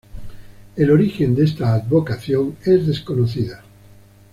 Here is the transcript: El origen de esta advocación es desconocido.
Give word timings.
El 0.77 0.89
origen 0.89 1.35
de 1.35 1.43
esta 1.43 1.75
advocación 1.75 2.57
es 2.65 2.87
desconocido. 2.87 3.57